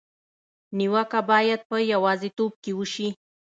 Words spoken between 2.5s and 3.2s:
کې وشي.